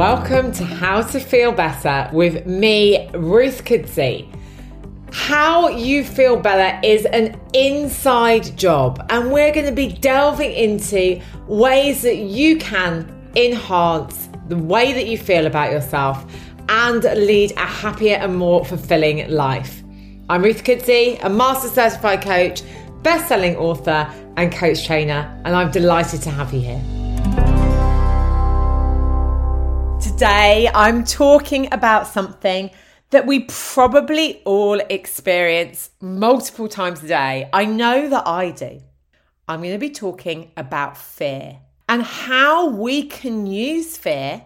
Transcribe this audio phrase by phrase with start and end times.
[0.00, 4.34] Welcome to How to Feel Better with me, Ruth Kudzi.
[5.12, 11.20] How you feel better is an inside job, and we're going to be delving into
[11.46, 16.24] ways that you can enhance the way that you feel about yourself
[16.70, 19.82] and lead a happier and more fulfilling life.
[20.30, 22.62] I'm Ruth Kudzi, a master certified coach,
[23.02, 26.99] best selling author, and coach trainer, and I'm delighted to have you here.
[30.20, 32.68] Today, I'm talking about something
[33.08, 37.48] that we probably all experience multiple times a day.
[37.54, 38.82] I know that I do.
[39.48, 44.44] I'm going to be talking about fear and how we can use fear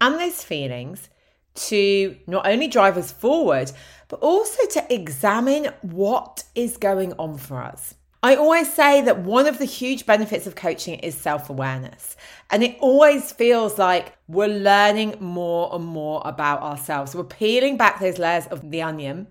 [0.00, 1.08] and those feelings
[1.54, 3.70] to not only drive us forward,
[4.08, 7.94] but also to examine what is going on for us.
[8.24, 12.16] I always say that one of the huge benefits of coaching is self awareness.
[12.50, 17.14] And it always feels like we're learning more and more about ourselves.
[17.14, 19.26] We're peeling back those layers of the onion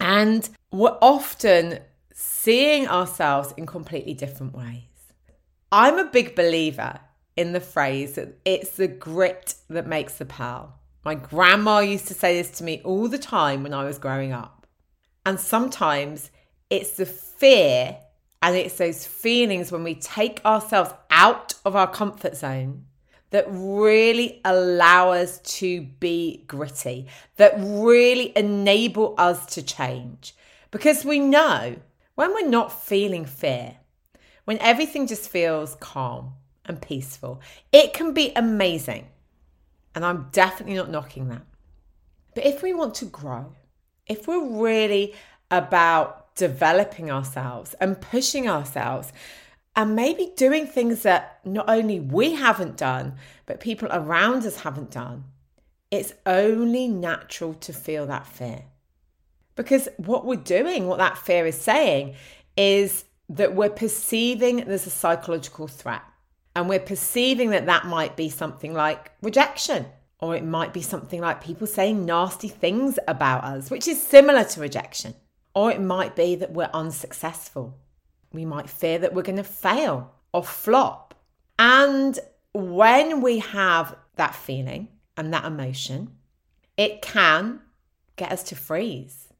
[0.00, 1.78] and we're often
[2.12, 4.82] seeing ourselves in completely different ways.
[5.70, 6.98] I'm a big believer
[7.36, 10.74] in the phrase that it's the grit that makes the pearl.
[11.04, 14.32] My grandma used to say this to me all the time when I was growing
[14.32, 14.66] up.
[15.24, 16.30] And sometimes
[16.70, 17.98] it's the fear
[18.42, 22.84] and it's those feelings when we take ourselves out of our comfort zone
[23.30, 30.34] that really allow us to be gritty, that really enable us to change.
[30.70, 31.76] Because we know
[32.14, 33.76] when we're not feeling fear,
[34.44, 36.32] when everything just feels calm
[36.64, 37.40] and peaceful,
[37.72, 39.08] it can be amazing.
[39.94, 41.42] And I'm definitely not knocking that.
[42.34, 43.52] But if we want to grow,
[44.06, 45.14] if we're really
[45.50, 49.12] about developing ourselves and pushing ourselves
[49.76, 53.14] and maybe doing things that not only we haven't done,
[53.46, 55.24] but people around us haven't done,
[55.90, 58.64] it's only natural to feel that fear.
[59.54, 62.14] Because what we're doing, what that fear is saying,
[62.56, 66.02] is that we're perceiving there's a psychological threat.
[66.56, 69.86] And we're perceiving that that might be something like rejection,
[70.18, 74.44] or it might be something like people saying nasty things about us, which is similar
[74.44, 75.14] to rejection.
[75.58, 77.76] Or it might be that we're unsuccessful.
[78.32, 81.16] We might fear that we're going to fail or flop.
[81.58, 82.16] And
[82.54, 84.86] when we have that feeling
[85.16, 86.12] and that emotion,
[86.76, 87.58] it can
[88.14, 89.32] get us to freeze.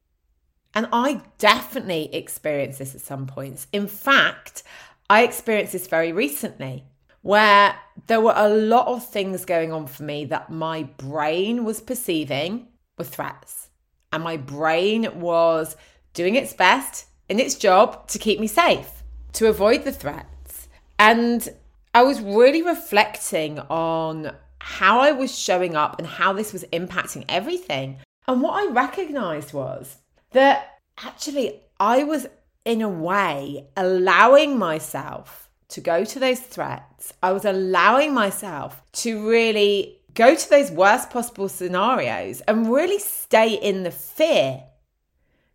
[0.74, 3.68] And I definitely experienced this at some points.
[3.72, 4.64] In fact,
[5.08, 6.82] I experienced this very recently
[7.22, 7.76] where
[8.08, 12.66] there were a lot of things going on for me that my brain was perceiving
[12.98, 13.68] were threats.
[14.12, 15.76] And my brain was
[16.14, 19.02] doing its best in its job to keep me safe,
[19.34, 20.68] to avoid the threats.
[20.98, 21.48] And
[21.94, 27.24] I was really reflecting on how I was showing up and how this was impacting
[27.28, 27.98] everything.
[28.26, 29.96] And what I recognized was
[30.32, 32.26] that actually I was,
[32.64, 37.12] in a way, allowing myself to go to those threats.
[37.22, 43.54] I was allowing myself to really go to those worst possible scenarios and really stay
[43.54, 44.64] in the fear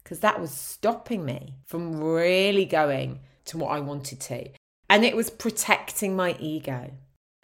[0.04, 4.50] because that was stopping me from really going to what I wanted to.
[4.90, 6.92] And it was protecting my ego.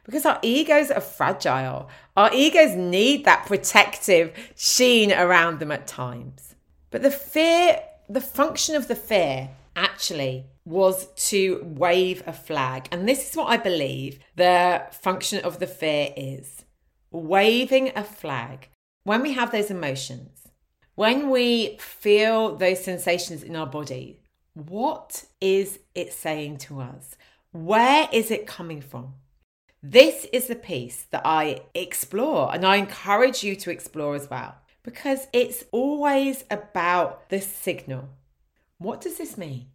[0.03, 1.89] Because our egos are fragile.
[2.17, 6.55] Our egos need that protective sheen around them at times.
[6.91, 12.87] But the fear, the function of the fear actually was to wave a flag.
[12.91, 16.65] And this is what I believe the function of the fear is
[17.11, 18.69] waving a flag.
[19.03, 20.48] When we have those emotions,
[20.99, 24.19] when we feel those sensations in our body,
[24.53, 27.15] what is it saying to us?
[27.53, 29.13] Where is it coming from?
[29.81, 34.55] This is the piece that I explore and I encourage you to explore as well
[34.83, 38.09] because it's always about the signal.
[38.77, 39.67] What does this mean?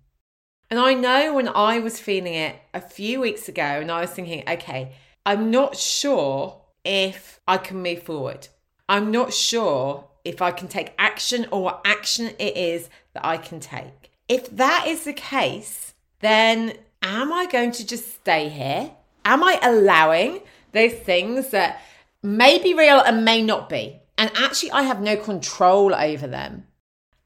[0.69, 4.11] And I know when I was feeling it a few weeks ago and I was
[4.11, 4.93] thinking, okay,
[5.25, 8.49] I'm not sure if I can move forward.
[8.91, 13.37] I'm not sure if I can take action or what action it is that I
[13.37, 14.11] can take.
[14.29, 18.93] If that is the case, then am I going to just stay here?
[19.25, 20.41] Am I allowing
[20.73, 21.81] those things that
[22.23, 24.01] may be real and may not be?
[24.17, 26.67] And actually, I have no control over them.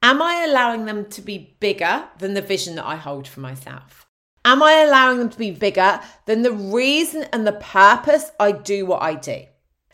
[0.01, 4.07] Am I allowing them to be bigger than the vision that I hold for myself?
[4.45, 8.85] Am I allowing them to be bigger than the reason and the purpose I do
[8.85, 9.43] what I do?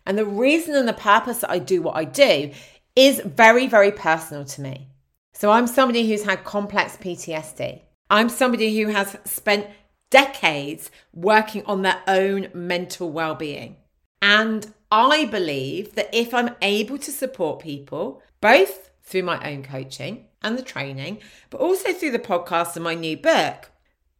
[0.06, 2.52] And the reason and the purpose that I do what I do
[2.96, 4.88] is very, very personal to me.
[5.34, 7.82] So I'm somebody who's had complex PTSD.
[8.10, 9.68] I'm somebody who has spent
[10.10, 13.78] decades working on their own mental well being.
[14.22, 20.28] And I believe that if I'm able to support people, both through my own coaching
[20.42, 21.20] and the training,
[21.50, 23.72] but also through the podcast and my new book,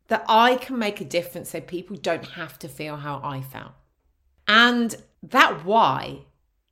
[0.08, 3.72] that I can make a difference so people don't have to feel how I felt.
[4.48, 6.26] And that why,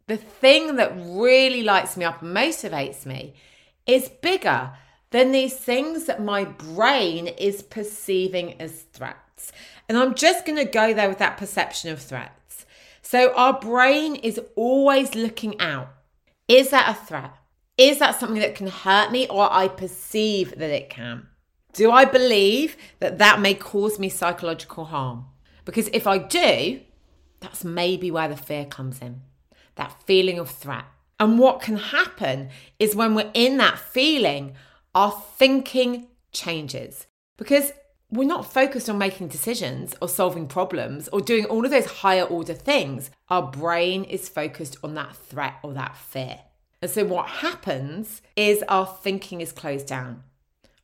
[0.08, 3.34] the thing that really lights me up and motivates me,
[3.86, 4.72] is bigger
[5.12, 9.52] than these things that my brain is perceiving as threats.
[9.88, 12.66] And I'm just going to go there with that perception of threats.
[13.02, 15.90] So our brain is always looking out.
[16.48, 17.34] Is that a threat?
[17.78, 21.28] Is that something that can hurt me or I perceive that it can?
[21.74, 25.26] Do I believe that that may cause me psychological harm?
[25.66, 26.82] Because if I do,
[27.40, 29.22] that's maybe where the fear comes in
[29.76, 30.86] that feeling of threat.
[31.20, 32.50] And what can happen
[32.80, 34.56] is when we're in that feeling,
[34.94, 37.72] our thinking changes because
[38.12, 42.24] we're not focused on making decisions or solving problems or doing all of those higher
[42.24, 43.10] order things.
[43.30, 46.40] Our brain is focused on that threat or that fear.
[46.82, 50.24] And so what happens is our thinking is closed down.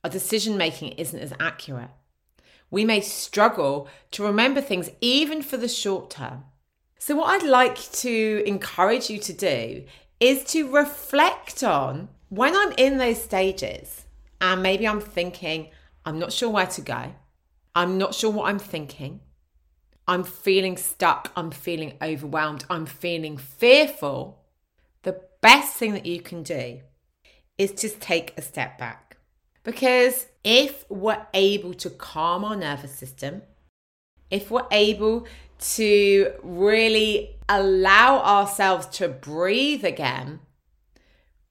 [0.03, 1.91] Our decision making isn't as accurate.
[2.71, 6.45] We may struggle to remember things even for the short term.
[7.01, 9.85] So, what I'd like to encourage you to do
[10.19, 14.05] is to reflect on when I'm in those stages
[14.41, 15.69] and maybe I'm thinking,
[16.05, 17.13] I'm not sure where to go,
[17.73, 19.21] I'm not sure what I'm thinking,
[20.09, 24.43] I'm feeling stuck, I'm feeling overwhelmed, I'm feeling fearful.
[25.03, 26.81] The best thing that you can do
[27.57, 29.15] is just take a step back.
[29.63, 33.43] Because if we're able to calm our nervous system,
[34.31, 35.27] if we're able
[35.59, 40.39] to really allow ourselves to breathe again,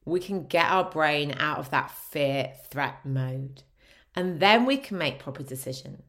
[0.05, 3.63] we can get our brain out of that fear threat mode.
[4.15, 6.03] And then we can make proper decisions.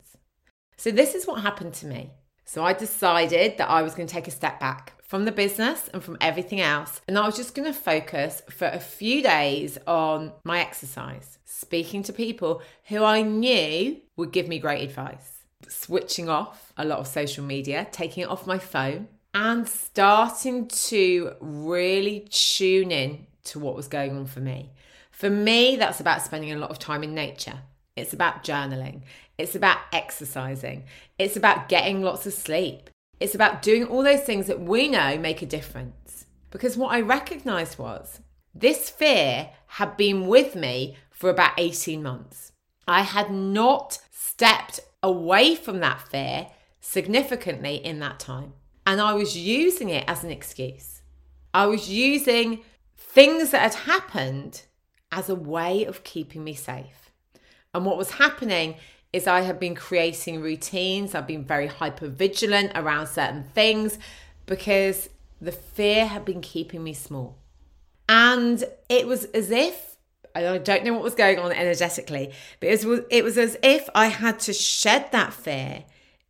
[0.77, 2.11] So, this is what happened to me.
[2.45, 5.89] So, I decided that I was going to take a step back from the business
[5.93, 7.01] and from everything else.
[7.07, 12.03] And I was just going to focus for a few days on my exercise, speaking
[12.03, 17.07] to people who I knew would give me great advice switching off a lot of
[17.07, 23.75] social media, taking it off my phone, and starting to really tune in to what
[23.75, 24.71] was going on for me.
[25.11, 27.59] For me, that's about spending a lot of time in nature.
[27.95, 29.01] It's about journaling.
[29.37, 30.85] It's about exercising.
[31.17, 32.89] It's about getting lots of sleep.
[33.19, 36.25] It's about doing all those things that we know make a difference.
[36.51, 38.21] Because what I recognized was
[38.55, 42.53] this fear had been with me for about 18 months.
[42.87, 46.47] I had not stepped away from that fear
[46.81, 48.53] significantly in that time.
[48.85, 51.01] And I was using it as an excuse.
[51.53, 52.61] I was using
[52.97, 54.63] things that had happened
[55.11, 57.11] as a way of keeping me safe.
[57.73, 58.75] And what was happening
[59.11, 63.97] is I had been creating routines, I've been very hyper vigilant around certain things
[64.45, 65.09] because
[65.41, 67.37] the fear had been keeping me small.
[68.07, 69.88] And it was as if
[70.35, 73.89] I don't know what was going on energetically, but it was, it was as if
[73.95, 75.85] I had to shed that fear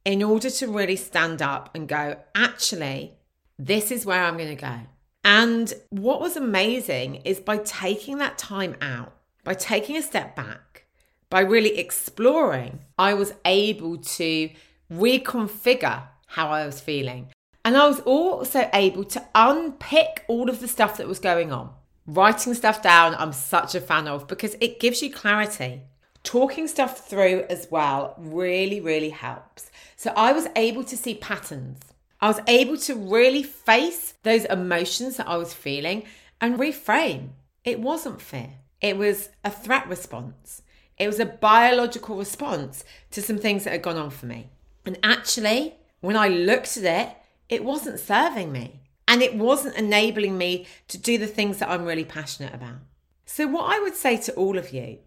[0.06, 3.14] in order to really stand up and go, actually,
[3.58, 4.80] this is where I'm going to go.
[5.24, 9.14] And what was amazing is by taking that time out,
[9.44, 10.86] by taking a step back,
[11.30, 14.50] by really exploring, I was able to
[14.92, 17.28] reconfigure how I was feeling.
[17.66, 21.72] And I was also able to unpick all of the stuff that was going on.
[22.12, 25.84] Writing stuff down, I'm such a fan of because it gives you clarity.
[26.24, 29.70] Talking stuff through as well really, really helps.
[29.96, 31.78] So I was able to see patterns.
[32.20, 36.04] I was able to really face those emotions that I was feeling
[36.42, 37.30] and reframe.
[37.64, 40.64] It wasn't fear, it was a threat response.
[40.98, 44.50] It was a biological response to some things that had gone on for me.
[44.84, 47.16] And actually, when I looked at it,
[47.50, 51.84] it wasn't serving me and it wasn't enabling me to do the things that I'm
[51.84, 52.78] really passionate about.
[53.26, 55.00] So, what I would say to all of you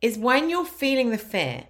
[0.00, 1.68] is when you're feeling the fear,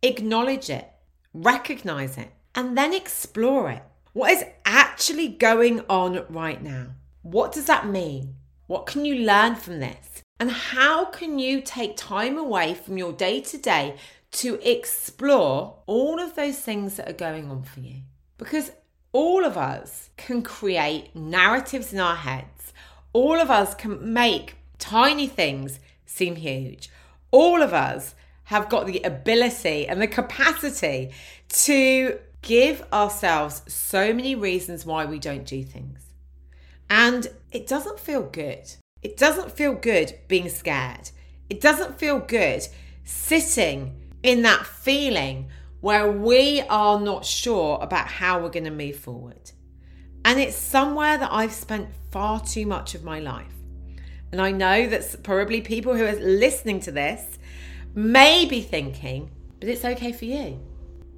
[0.00, 0.88] acknowledge it,
[1.34, 3.82] recognize it, and then explore it.
[4.12, 6.92] What is actually going on right now?
[7.22, 8.36] What does that mean?
[8.68, 10.22] What can you learn from this?
[10.38, 13.96] And how can you take time away from your day to day
[14.32, 18.02] to explore all of those things that are going on for you?
[18.38, 18.70] Because
[19.14, 22.72] all of us can create narratives in our heads.
[23.12, 26.90] All of us can make tiny things seem huge.
[27.30, 31.12] All of us have got the ability and the capacity
[31.48, 36.00] to give ourselves so many reasons why we don't do things.
[36.90, 38.68] And it doesn't feel good.
[39.00, 41.10] It doesn't feel good being scared.
[41.48, 42.66] It doesn't feel good
[43.04, 43.94] sitting
[44.24, 45.50] in that feeling
[45.84, 49.50] where we are not sure about how we're going to move forward.
[50.24, 53.52] And it's somewhere that I've spent far too much of my life.
[54.32, 57.38] And I know that probably people who are listening to this
[57.94, 60.58] may be thinking, but it's okay for you.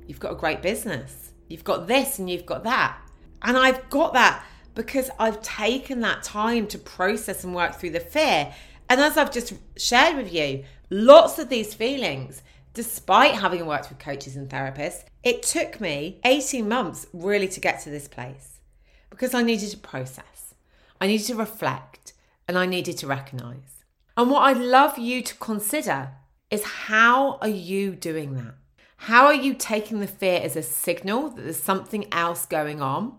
[0.08, 1.30] You've got a great business.
[1.46, 2.98] You've got this and you've got that.
[3.42, 4.44] And I've got that
[4.74, 8.52] because I've taken that time to process and work through the fear.
[8.90, 12.42] And as I've just shared with you, lots of these feelings,
[12.76, 17.80] despite having worked with coaches and therapists, it took me 18 months really to get
[17.80, 18.60] to this place
[19.08, 20.54] because I needed to process,
[21.00, 22.12] I needed to reflect,
[22.46, 23.82] and I needed to recognize.
[24.14, 26.10] And what I'd love you to consider
[26.50, 28.54] is how are you doing that?
[28.98, 33.14] How are you taking the fear as a signal that there's something else going on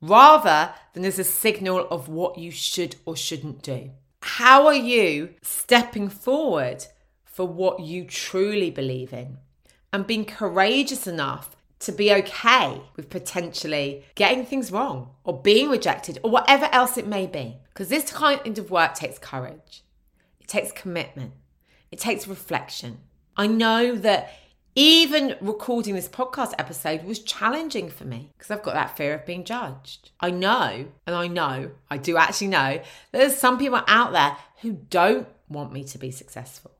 [0.00, 3.90] rather than as a signal of what you should or shouldn't do?
[4.22, 6.86] How are you stepping forward
[7.34, 9.38] for what you truly believe in
[9.92, 16.18] and being courageous enough to be okay with potentially getting things wrong or being rejected
[16.22, 17.56] or whatever else it may be?
[17.68, 19.82] Because this kind of work takes courage,
[20.40, 21.32] it takes commitment,
[21.90, 22.98] it takes reflection.
[23.36, 24.32] I know that
[24.76, 29.26] even recording this podcast episode was challenging for me because I've got that fear of
[29.26, 30.10] being judged.
[30.20, 34.72] I know, and I know, I do actually know, there's some people out there who
[34.72, 36.73] don't want me to be successful.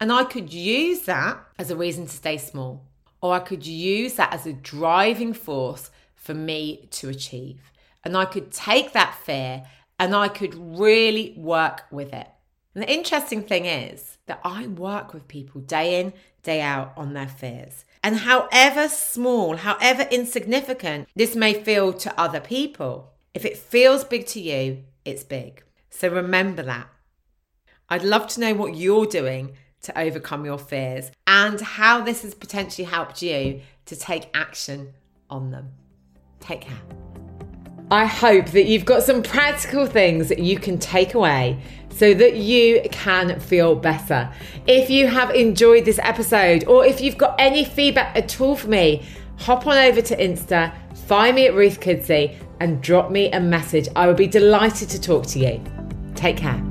[0.00, 2.84] And I could use that as a reason to stay small,
[3.20, 7.72] or I could use that as a driving force for me to achieve.
[8.04, 9.64] And I could take that fear
[9.98, 12.28] and I could really work with it.
[12.74, 16.12] And the interesting thing is that I work with people day in,
[16.44, 17.84] day out on their fears.
[18.04, 24.26] And however small, however insignificant this may feel to other people, if it feels big
[24.26, 25.64] to you, it's big.
[25.90, 26.86] So remember that.
[27.88, 32.34] I'd love to know what you're doing to overcome your fears and how this has
[32.34, 34.92] potentially helped you to take action
[35.30, 35.70] on them.
[36.40, 36.80] Take care.
[37.90, 42.36] I hope that you've got some practical things that you can take away so that
[42.36, 44.30] you can feel better.
[44.66, 48.68] If you have enjoyed this episode or if you've got any feedback at all for
[48.68, 49.06] me,
[49.38, 50.74] hop on over to Insta,
[51.06, 53.88] find me at Ruth Kudzi, and drop me a message.
[53.96, 55.62] I will be delighted to talk to you.
[56.14, 56.67] Take care.